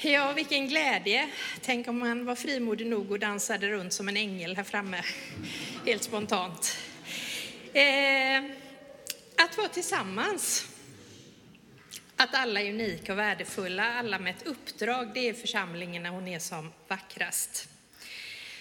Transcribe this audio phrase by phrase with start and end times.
[0.00, 1.28] Ja, vilken glädje.
[1.60, 5.02] Tänk om man var frimodig nog och dansade runt som en ängel här framme,
[5.86, 6.76] helt spontant.
[7.72, 8.44] Eh,
[9.44, 10.68] att vara tillsammans,
[12.16, 16.28] att alla är unika och värdefulla, alla med ett uppdrag, det är församlingen när hon
[16.28, 17.68] är som vackrast.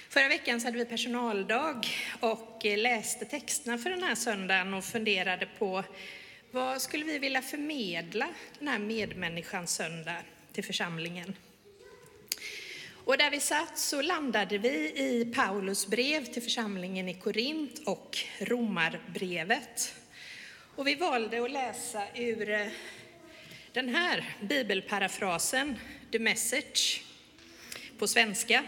[0.10, 1.88] Förra veckan så hade vi personaldag
[2.20, 5.84] och eh, läste texterna för den här söndagen och funderade på
[6.52, 8.28] vad skulle vi vilja förmedla
[8.60, 10.22] den här medmänniskans söndag
[10.58, 11.36] till församlingen.
[12.92, 18.18] Och där vi satt så landade vi i Paulus brev till församlingen i Korint och
[18.40, 19.96] Romarbrevet.
[20.76, 22.68] Och vi valde att läsa ur eh,
[23.72, 25.80] den här bibelparafrasen,
[26.12, 27.04] The Message,
[28.00, 28.64] på svenska.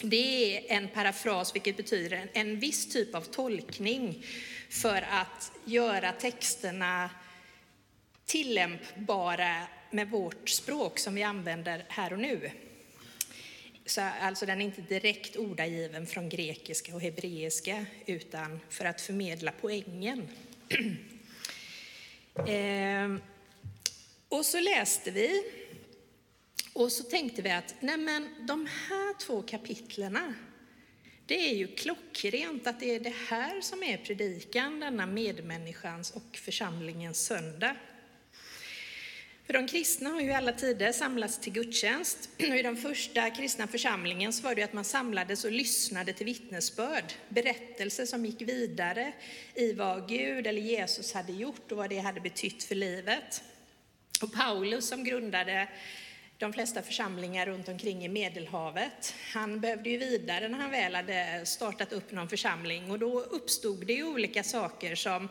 [0.00, 4.24] Det är en parafras, vilket betyder en viss typ av tolkning
[4.70, 7.10] för att göra texterna
[8.26, 12.50] tillämpbara med vårt språk som vi använder här och nu.
[13.86, 19.52] Så alltså den är inte direkt ordagiven från grekiska och hebreiska utan för att förmedla
[19.60, 20.28] poängen.
[22.46, 23.16] Eh,
[24.28, 25.42] och så läste vi
[26.72, 30.34] och så tänkte vi att nej men, de här två kapitlerna
[31.26, 36.36] det är ju klockrent att det är det här som är predikan, denna medmänniskans och
[36.36, 37.76] församlingens söndag.
[39.48, 42.28] För de kristna har ju i alla tider samlats till gudstjänst.
[42.36, 46.26] Och I den första kristna församlingen så var det att man samlades och lyssnade till
[46.26, 49.12] vittnesbörd, berättelser som gick vidare
[49.54, 53.42] i vad Gud eller Jesus hade gjort och vad det hade betytt för livet.
[54.22, 55.68] Och Paulus som grundade
[56.38, 59.14] de flesta församlingar runt omkring i Medelhavet.
[59.32, 63.86] Han behövde ju vidare när han väl hade startat upp någon församling och då uppstod
[63.86, 65.28] det ju olika saker som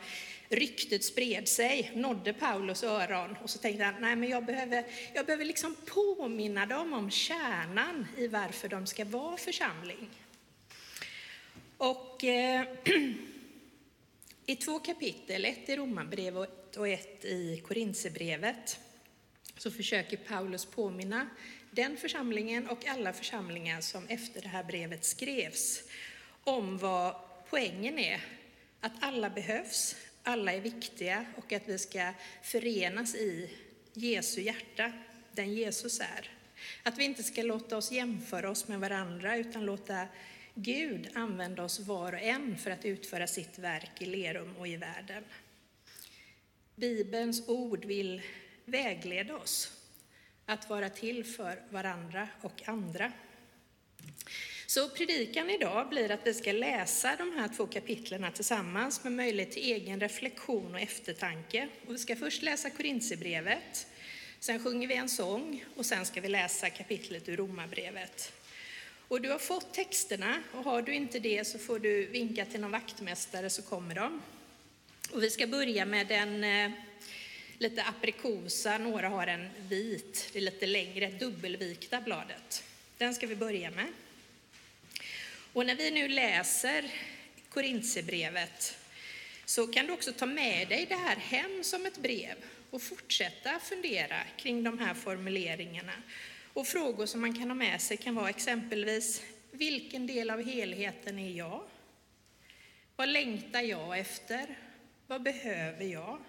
[0.50, 5.26] ryktet spred sig, nådde Paulus öron och så tänkte han, nej men jag behöver, jag
[5.26, 10.10] behöver liksom påminna dem om kärnan i varför de ska vara församling.
[11.78, 12.66] Och eh,
[14.46, 18.80] i två kapitel, ett i Romarbrevet och ett i Korintsebrevet,
[19.58, 21.30] så försöker Paulus påminna
[21.72, 25.84] den församlingen och alla församlingar som efter det här brevet skrevs
[26.44, 27.16] om vad
[27.50, 28.22] poängen är.
[28.80, 32.14] Att alla behövs, alla är viktiga och att vi ska
[32.44, 33.50] förenas i
[33.94, 34.92] Jesu hjärta,
[35.32, 36.32] den Jesus är.
[36.84, 40.08] Att vi inte ska låta oss jämföra oss med varandra utan låta
[40.54, 44.78] Gud använda oss var och en för att utföra sitt verk i Lerum och i
[44.78, 45.24] världen.
[46.76, 48.22] Bibelns ord vill
[48.68, 49.72] vägleda oss
[50.46, 53.12] att vara till för varandra och andra.
[54.66, 59.52] Så predikan idag blir att vi ska läsa de här två kapitlen tillsammans med möjlighet
[59.52, 61.68] till egen reflektion och eftertanke.
[61.88, 63.88] Och vi ska först läsa Korintierbrevet,
[64.40, 68.34] sen sjunger vi en sång och sen ska vi läsa kapitlet ur Romarbrevet.
[69.08, 72.60] Och du har fått texterna och har du inte det så får du vinka till
[72.60, 74.22] någon vaktmästare så kommer de.
[75.12, 76.72] Och vi ska börja med den eh,
[77.58, 82.64] lite aprikosa, några har en vit, det är lite längre, dubbelvikta bladet.
[82.98, 83.88] Den ska vi börja med.
[85.54, 86.92] Och när vi nu läser
[87.50, 88.78] Korintierbrevet
[89.46, 92.36] så kan du också ta med dig det här hem som ett brev
[92.70, 95.94] och fortsätta fundera kring de här formuleringarna.
[96.54, 101.20] Och frågor som man kan ha med sig kan vara exempelvis, vilken del av helheten
[101.20, 101.64] är jag?
[102.96, 104.58] Vad längtar jag efter?
[105.08, 106.20] Vad behöver jag?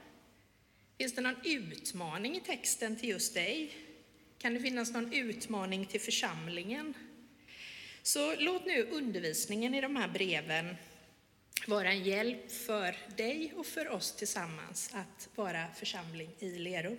[0.99, 3.71] Finns det någon utmaning i texten till just dig?
[4.39, 6.95] Kan det finnas någon utmaning till församlingen?
[8.03, 10.77] Så låt nu undervisningen i de här breven
[11.67, 16.99] vara en hjälp för dig och för oss tillsammans att vara församling i Lerum.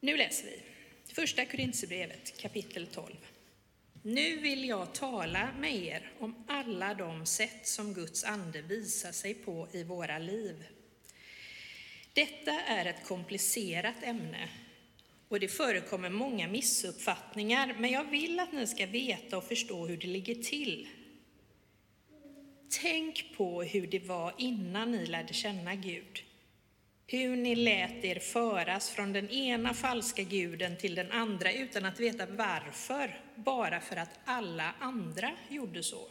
[0.00, 0.60] Nu läser vi
[1.14, 3.14] Första Korinthierbrevet kapitel 12.
[4.08, 9.34] Nu vill jag tala med er om alla de sätt som Guds ande visar sig
[9.34, 10.66] på i våra liv.
[12.12, 14.48] Detta är ett komplicerat ämne
[15.28, 19.96] och det förekommer många missuppfattningar, men jag vill att ni ska veta och förstå hur
[19.96, 20.88] det ligger till.
[22.80, 26.22] Tänk på hur det var innan ni lärde känna Gud.
[27.08, 32.00] Hur ni lät er föras från den ena falska guden till den andra utan att
[32.00, 36.08] veta varför, bara för att alla andra gjorde så.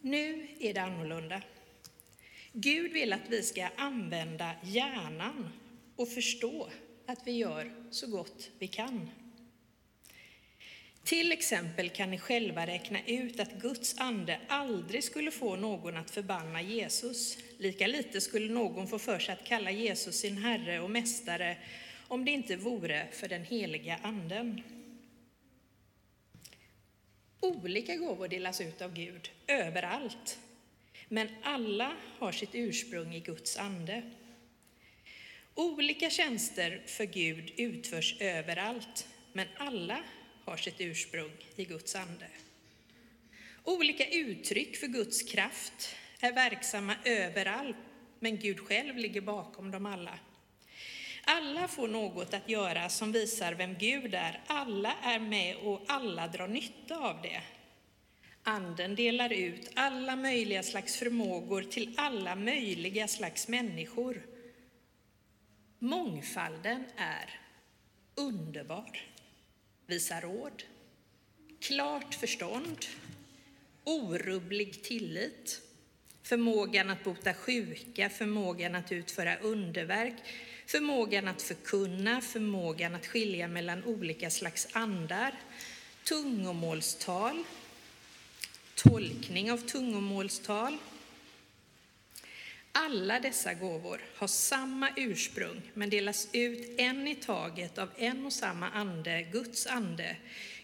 [0.00, 1.42] Nu är det annorlunda.
[2.52, 5.48] Gud vill att vi ska använda hjärnan
[5.96, 6.68] och förstå
[7.06, 9.10] att vi gör så gott vi kan.
[11.04, 16.10] Till exempel kan ni själva räkna ut att Guds ande aldrig skulle få någon att
[16.10, 17.38] förbanna Jesus.
[17.58, 21.56] Lika lite skulle någon få för sig att kalla Jesus sin Herre och Mästare
[22.08, 24.62] om det inte vore för den heliga Anden.
[27.40, 30.38] Olika gåvor delas ut av Gud överallt,
[31.08, 34.02] men alla har sitt ursprung i Guds ande.
[35.54, 40.04] Olika tjänster för Gud utförs överallt, men alla
[40.50, 42.26] har sitt ursprung i Guds ande.
[43.64, 47.76] Olika uttryck för Guds kraft är verksamma överallt,
[48.20, 50.18] men Gud själv ligger bakom dem alla.
[51.24, 54.40] Alla får något att göra som visar vem Gud är.
[54.46, 57.42] Alla är med och alla drar nytta av det.
[58.42, 64.22] Anden delar ut alla möjliga slags förmågor till alla möjliga slags människor.
[65.78, 67.40] Mångfalden är
[68.14, 69.09] underbar.
[69.90, 70.62] Visar råd,
[71.60, 72.86] klart förstånd,
[73.84, 75.60] orubblig tillit,
[76.22, 80.14] förmågan att bota sjuka, förmågan att utföra underverk,
[80.66, 85.34] förmågan att förkunna, förmågan att skilja mellan olika slags andar,
[86.04, 87.44] tungomålstal,
[88.74, 90.78] tolkning av tungomålstal.
[92.72, 98.32] Alla dessa gåvor har samma ursprung men delas ut en i taget av en och
[98.32, 100.16] samma ande, Guds ande.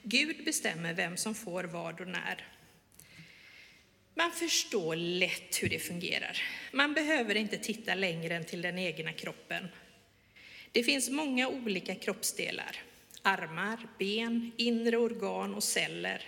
[0.03, 2.45] Gud bestämmer vem som får vad och när.
[4.15, 6.43] Man förstår lätt hur det fungerar.
[6.73, 9.69] Man behöver inte titta längre än till den egna kroppen.
[10.73, 12.77] Det finns många olika kroppsdelar,
[13.23, 16.23] armar, ben, inre organ och celler.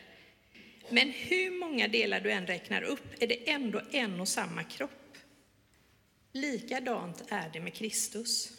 [0.91, 5.08] Men hur många delar du än räknar upp är det ändå en och samma kropp.
[6.33, 8.53] Likadant är det med Kristus.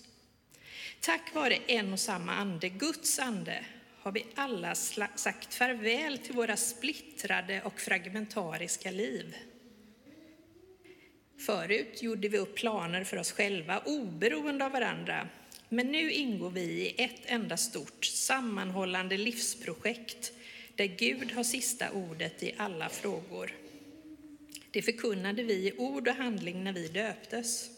[0.99, 3.65] Tack vare en och samma ande, Guds ande,
[4.01, 4.75] har vi alla
[5.15, 9.35] sagt farväl till våra splittrade och fragmentariska liv.
[11.45, 15.27] Förut gjorde vi upp planer för oss själva, oberoende av varandra,
[15.69, 20.31] men nu ingår vi i ett enda stort sammanhållande livsprojekt
[20.75, 23.51] där Gud har sista ordet i alla frågor.
[24.71, 27.69] Det förkunnade vi i ord och handling när vi döptes.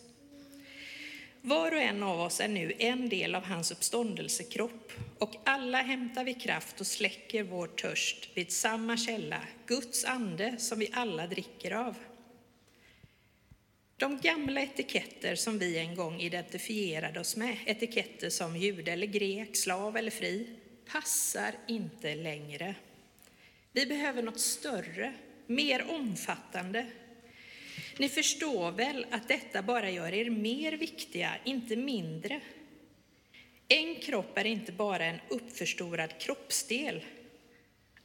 [1.41, 6.23] Var och en av oss är nu en del av hans uppståndelsekropp och alla hämtar
[6.23, 11.71] vi kraft och släcker vår törst vid samma källa, Guds ande som vi alla dricker
[11.71, 11.95] av.
[13.97, 19.55] De gamla etiketter som vi en gång identifierade oss med, etiketter som jude eller grek,
[19.55, 20.47] slav eller fri,
[20.91, 22.75] passar inte längre.
[23.71, 25.13] Vi behöver något större,
[25.55, 26.85] mer omfattande.
[27.97, 32.41] Ni förstår väl att detta bara gör er mer viktiga, inte mindre.
[33.67, 37.03] En kropp är inte bara en uppförstorad kroppsdel.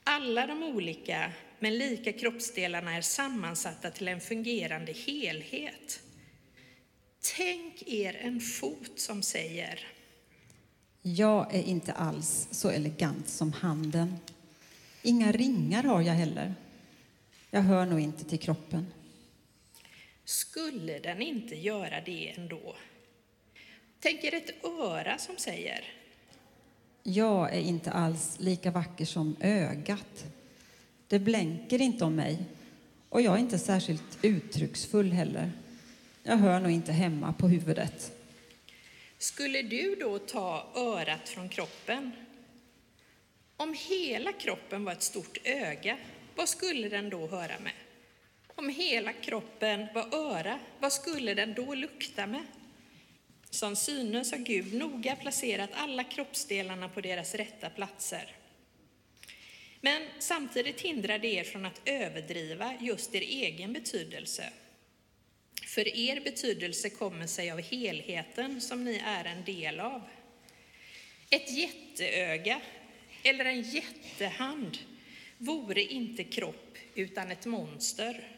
[0.04, 6.00] Alla de olika men lika kroppsdelarna är sammansatta till en fungerande helhet.
[7.36, 9.86] Tänk er en fot som säger
[11.02, 14.16] Jag är inte alls så elegant som handen.
[15.02, 16.54] Inga ringar har jag heller.
[17.50, 18.86] Jag hör nog inte till kroppen.
[20.24, 22.76] Skulle den inte göra det ändå?
[24.00, 25.84] Tänk er ett öra som säger
[27.02, 30.24] Jag är inte alls lika vacker som ögat.
[31.08, 32.44] Det blänker inte om mig
[33.08, 35.52] och jag är inte särskilt uttrycksfull heller.
[36.22, 38.12] Jag hör nog inte hemma på huvudet.
[39.18, 42.12] Skulle du då ta örat från kroppen?
[43.56, 45.98] Om hela kroppen var ett stort öga,
[46.36, 47.72] vad skulle den då höra med?
[48.46, 52.46] Om hela kroppen var öra, vad skulle den då lukta med?
[53.50, 58.36] Som synes har Gud noga placerat alla kroppsdelarna på deras rätta platser.
[59.80, 64.52] Men samtidigt hindrar det er från att överdriva just er egen betydelse.
[65.66, 70.02] För er betydelse kommer sig av helheten som ni är en del av.
[71.30, 72.60] Ett jätteöga
[73.22, 74.78] eller en jättehand
[75.38, 78.28] vore inte kropp utan ett monster.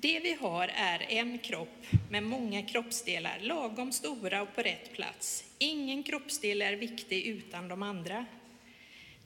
[0.00, 5.44] Det vi har är en kropp med många kroppsdelar, lagom stora och på rätt plats.
[5.58, 8.26] Ingen kroppsdel är viktig utan de andra.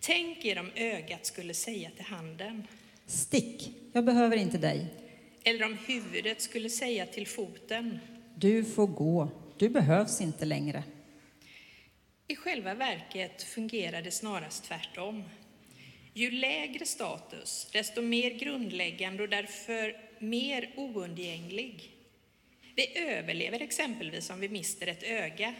[0.00, 2.66] Tänk er om ögat skulle säga till handen.
[3.06, 4.86] Stick, jag behöver inte dig.
[5.44, 7.98] Eller om huvudet skulle säga till foten.
[8.34, 10.84] Du får gå, du behövs inte längre.
[12.28, 15.24] I själva verket fungerar det snarast tvärtom.
[16.14, 21.90] Ju lägre status, desto mer grundläggande och därför mer oundgänglig.
[22.74, 25.54] Vi överlever exempelvis om vi mister ett öga,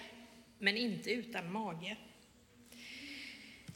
[0.59, 1.97] men inte utan mage.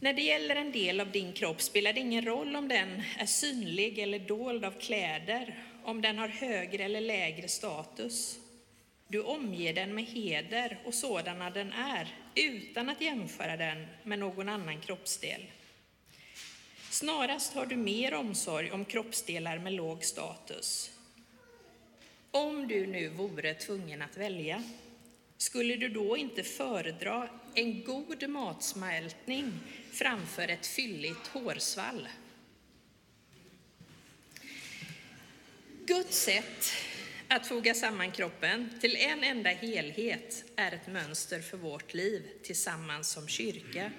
[0.00, 3.26] När det gäller en del av din kropp spelar det ingen roll om den är
[3.26, 5.54] synlig eller dold av kläder,
[5.84, 8.38] om den har högre eller lägre status.
[9.08, 14.48] Du omger den med heder och sådana den är, utan att jämföra den med någon
[14.48, 15.42] annan kroppsdel.
[16.96, 20.90] Snarast har du mer omsorg om kroppsdelar med låg status.
[22.30, 24.62] Om du nu vore tvungen att välja,
[25.36, 29.52] skulle du då inte föredra en god matsmältning
[29.92, 32.08] framför ett fylligt hårsvall?
[35.86, 36.72] Guds sätt
[37.28, 43.10] att foga samman kroppen till en enda helhet är ett mönster för vårt liv tillsammans
[43.10, 43.90] som kyrka.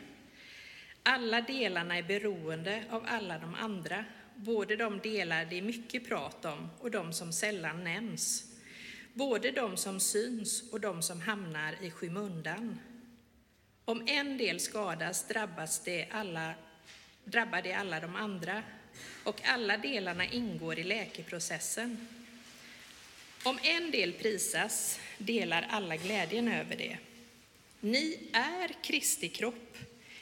[1.09, 6.45] Alla delarna är beroende av alla de andra, både de delar det är mycket prat
[6.45, 8.43] om och de som sällan nämns.
[9.13, 12.79] Både de som syns och de som hamnar i skymundan.
[13.85, 16.53] Om en del skadas drabbas det alla,
[17.23, 18.63] drabbar det alla de andra
[19.23, 22.07] och alla delarna ingår i läkeprocessen.
[23.43, 26.97] Om en del prisas delar alla glädjen över det.
[27.79, 29.77] Ni är Kristi kropp.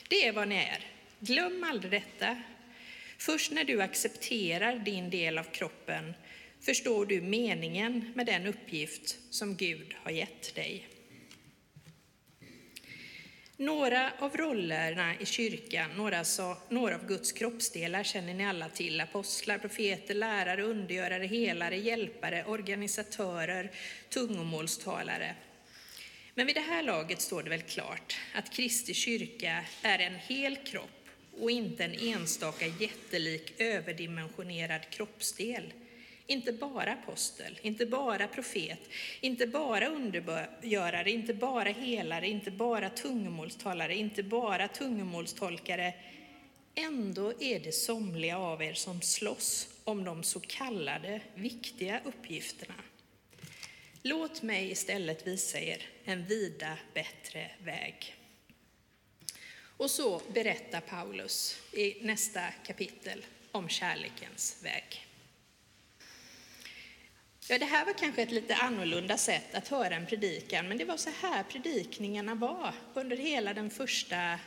[0.10, 0.86] Det är vad ni är.
[1.20, 2.42] Glöm aldrig detta.
[3.18, 6.14] Först när du accepterar din del av kroppen
[6.62, 10.88] förstår du meningen med den uppgift som Gud har gett dig.
[13.58, 19.02] Några av rollerna i kyrkan, några, så, några av Guds kroppsdelar känner ni alla till.
[19.02, 23.72] Apostlar, profeter, lärare, undergörare, helare, hjälpare, organisatörer,
[24.10, 25.36] tungomålstalare.
[26.38, 30.56] Men vid det här laget står det väl klart att Kristi kyrka är en hel
[30.56, 35.74] kropp och inte en enstaka jättelik överdimensionerad kroppsdel.
[36.28, 38.80] Inte bara apostel, inte bara profet,
[39.22, 45.94] inte bara undergörare, inte bara helare, inte bara tungomålstalare, inte bara tungomålstolkare.
[46.76, 52.76] Ändå är det somliga av er som slåss om de så kallade viktiga uppgifterna.
[54.08, 58.16] Låt mig istället visa er en vida bättre väg.
[59.78, 65.08] Och så berättar Paulus i nästa kapitel om kärlekens väg.
[67.50, 70.86] Ja, det här var kanske ett lite annorlunda sätt att höra en predikan, men det
[70.86, 74.40] var så här predikningarna var under hela den första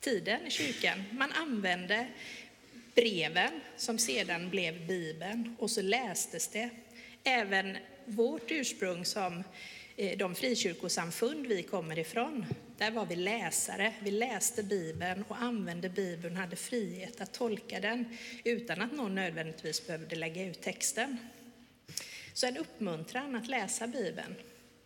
[0.00, 1.04] tiden i kyrkan.
[1.12, 2.06] Man använde
[2.94, 6.70] breven som sedan blev Bibeln och så lästes det.
[7.26, 9.44] Även vårt ursprung som
[9.96, 12.46] eh, de frikyrkosamfund vi kommer ifrån,
[12.78, 13.94] där var vi läsare.
[14.02, 19.86] Vi läste Bibeln och använde Bibeln, hade frihet att tolka den utan att någon nödvändigtvis
[19.86, 21.18] behövde lägga ut texten.
[22.32, 24.34] Så en uppmuntran att läsa Bibeln.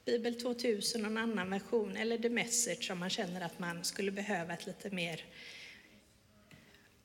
[0.04, 4.10] Bibel 2000 och en annan version, eller The Message om man känner att man skulle
[4.10, 5.24] behöva ett lite mer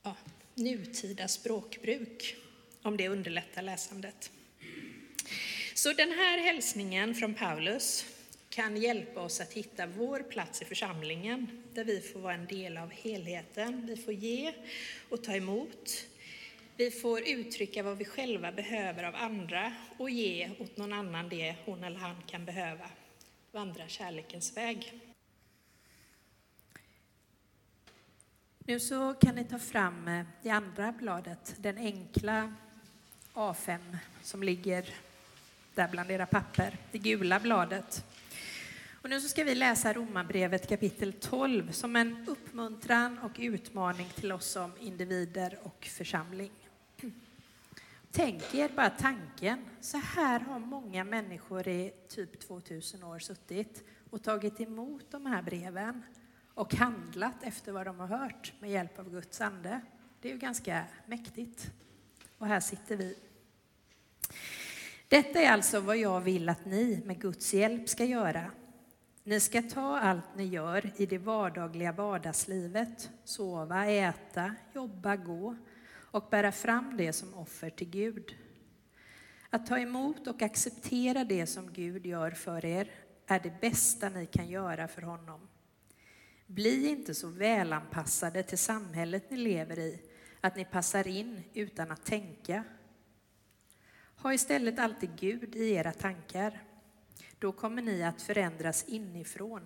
[0.03, 0.17] ja,
[0.55, 2.35] nutida språkbruk,
[2.81, 4.31] om det underlättar läsandet.
[5.83, 8.05] Så den här hälsningen från Paulus
[8.49, 12.77] kan hjälpa oss att hitta vår plats i församlingen, där vi får vara en del
[12.77, 13.85] av helheten.
[13.87, 14.53] Vi får ge
[15.09, 16.05] och ta emot.
[16.77, 21.55] Vi får uttrycka vad vi själva behöver av andra och ge åt någon annan det
[21.65, 22.89] hon eller han kan behöva.
[23.51, 24.99] Vandra kärlekens väg.
[28.59, 32.53] Nu så kan ni ta fram eh, det andra bladet, den enkla
[33.33, 34.93] A5 som ligger
[35.75, 38.05] där bland era papper, det gula bladet.
[39.01, 44.31] Och nu så ska vi läsa Romarbrevet kapitel 12 som en uppmuntran och utmaning till
[44.31, 46.51] oss som individer och församling.
[48.11, 54.23] Tänk er bara tanken, så här har många människor i typ 2000 år suttit och
[54.23, 56.03] tagit emot de här breven
[56.53, 59.81] och handlat efter vad de har hört med hjälp av Guds ande.
[60.21, 61.71] Det är ju ganska mäktigt.
[62.37, 63.15] Och här sitter vi.
[65.13, 68.51] Detta är alltså vad jag vill att ni med Guds hjälp ska göra.
[69.23, 75.55] Ni ska ta allt ni gör i det vardagliga vardagslivet, sova, äta, jobba, gå
[75.93, 78.35] och bära fram det som offer till Gud.
[79.49, 82.91] Att ta emot och acceptera det som Gud gör för er
[83.27, 85.47] är det bästa ni kan göra för honom.
[86.47, 90.01] Bli inte så välanpassade till samhället ni lever i
[90.41, 92.63] att ni passar in utan att tänka.
[94.23, 96.61] Ha istället alltid Gud i era tankar.
[97.39, 99.61] Då kommer ni att förändras inifrån.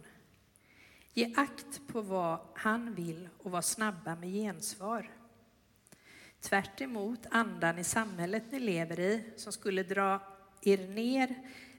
[1.14, 5.12] Ge akt på vad han vill och var snabba med gensvar.
[6.42, 6.82] Tvärt
[7.32, 10.22] andan i samhället ni lever i som skulle dra
[10.62, 11.36] er ner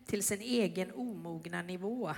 [0.07, 2.15] till sin egen omogna nivå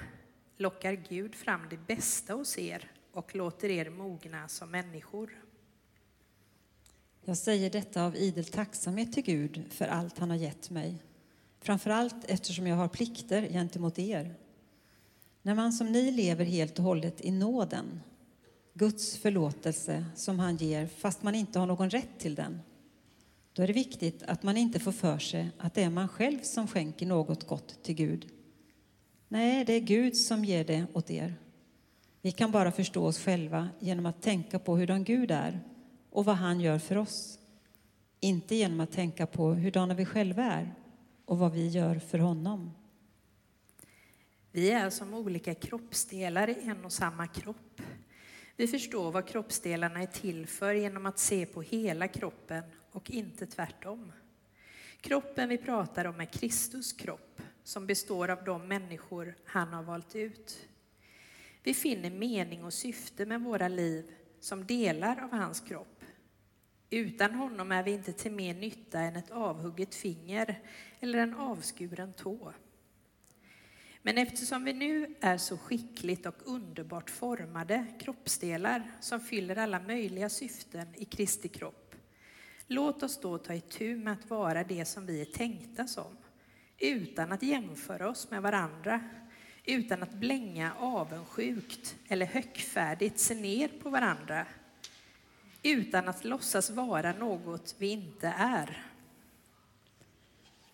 [0.56, 5.30] lockar Gud fram det bästa hos er och låter er mogna som människor.
[7.30, 10.94] Jag säger detta av idel tacksamhet till Gud för allt han har gett mig.
[11.60, 14.34] Framför allt eftersom jag har plikter gentemot er.
[15.42, 18.00] När man som ni lever helt och hållet i nåden,
[18.74, 22.60] Guds förlåtelse som han ger fast man inte har någon rätt till den,
[23.52, 26.42] då är det viktigt att man inte får för sig att det är man själv
[26.42, 28.26] som skänker något gott till Gud.
[29.28, 31.34] Nej, det är Gud som ger det åt er.
[32.22, 35.60] Vi kan bara förstå oss själva genom att tänka på hurdan Gud är
[36.10, 37.38] och vad han gör för oss.
[38.20, 40.74] Inte genom att tänka på hurdana vi själva är
[41.24, 42.70] och vad vi gör för honom.
[44.52, 47.82] Vi är som olika kroppsdelar i en och samma kropp.
[48.56, 52.62] Vi förstår vad kroppsdelarna är till för genom att se på hela kroppen
[52.92, 54.12] och inte tvärtom.
[55.00, 60.16] Kroppen vi pratar om är Kristus kropp som består av de människor han har valt
[60.16, 60.68] ut.
[61.62, 65.99] Vi finner mening och syfte med våra liv som delar av hans kropp.
[66.90, 70.58] Utan honom är vi inte till mer nytta än ett avhugget finger
[71.00, 72.52] eller en avskuren tå.
[74.02, 80.28] Men eftersom vi nu är så skickligt och underbart formade kroppsdelar som fyller alla möjliga
[80.28, 81.94] syften i Kristi kropp,
[82.66, 86.16] låt oss då ta itu med att vara det som vi är tänkta som,
[86.78, 89.00] utan att jämföra oss med varandra,
[89.64, 94.46] utan att blänga avundsjukt eller högfärdigt se ner på varandra,
[95.62, 98.86] utan att låtsas vara något vi inte är.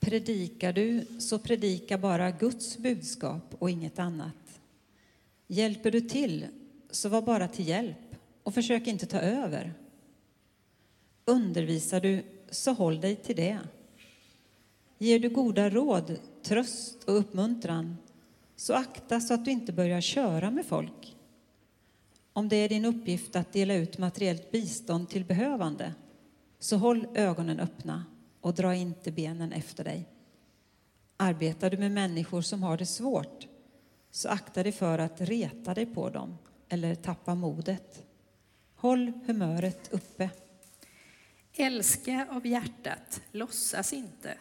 [0.00, 4.60] Predikar du, så predika bara Guds budskap och inget annat.
[5.46, 6.46] Hjälper du till,
[6.90, 9.74] så var bara till hjälp och försök inte ta över.
[11.24, 13.58] Undervisar du, så håll dig till det.
[14.98, 17.96] Ger du goda råd, tröst och uppmuntran,
[18.56, 21.15] så akta så att du inte börjar köra med folk.
[22.36, 25.94] Om det är din uppgift att dela ut materiellt bistånd till behövande,
[26.58, 28.04] så håll ögonen öppna
[28.40, 30.08] och dra inte benen efter dig.
[31.16, 33.46] Arbetar du med människor som har det svårt,
[34.10, 36.38] så akta dig för att reta dig på dem
[36.68, 38.06] eller tappa modet.
[38.74, 40.30] Håll humöret uppe.
[41.52, 44.34] Älska av hjärtat, låtsas inte.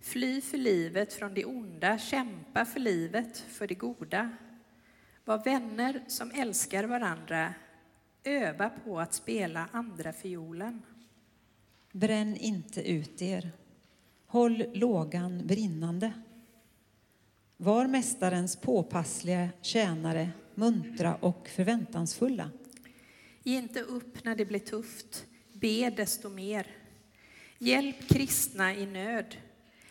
[0.00, 4.30] Fly för livet från det onda, kämpa för livet, för det goda.
[5.30, 7.54] Var vänner som älskar varandra,
[8.24, 10.82] öva på att spela andra fiolen.
[11.92, 13.50] Bränn inte ut er.
[14.26, 16.12] Håll lågan brinnande.
[17.56, 22.50] Var mästarens påpassliga tjänare, muntra och förväntansfulla.
[23.42, 25.26] Ge inte upp när det blir tufft.
[25.52, 26.66] Be desto mer.
[27.58, 29.36] Hjälp kristna i nöd.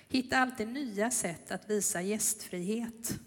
[0.09, 3.19] Hitta alltid nya sätt att visa gästfrihet.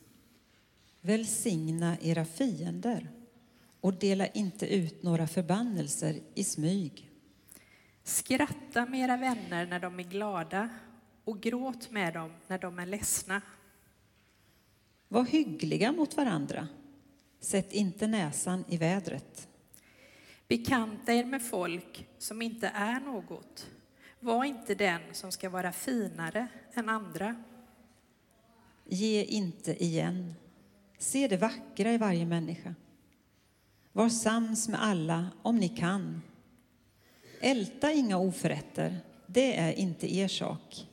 [1.05, 3.11] Välsigna era fiender
[3.81, 7.11] och dela inte ut några förbannelser i smyg.
[8.03, 10.69] Skratta med era vänner när de är glada
[11.25, 13.43] och gråt med dem när de är ledsna.
[15.09, 16.69] Var hyggliga mot varandra.
[17.41, 19.49] Sätt inte näsan i vädret.
[20.49, 23.71] Bekanta er med folk som inte är något.
[24.21, 27.43] Var inte den som ska vara finare än andra.
[28.85, 30.35] Ge inte igen.
[31.03, 32.75] Se det vackra i varje människa.
[33.93, 36.23] Var sams med alla om ni kan.
[37.41, 40.87] Älta inga oförrätter, det är inte er sak.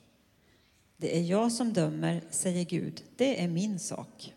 [0.98, 4.34] Det är jag som dömer, säger Gud, det är min sak.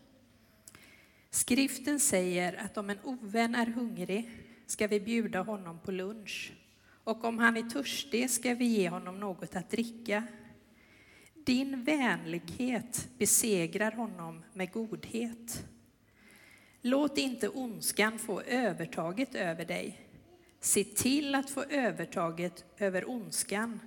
[1.29, 4.29] Skriften säger att om en ovän är hungrig
[4.65, 6.53] ska vi bjuda honom på lunch
[7.03, 10.23] och om han är törstig ska vi ge honom något att dricka.
[11.45, 15.65] Din vänlighet besegrar honom med godhet.
[16.81, 20.07] Låt inte ondskan få övertaget över dig.
[20.59, 23.79] Se till att få övertaget över ondskan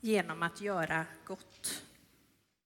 [0.00, 1.85] genom att göra gott.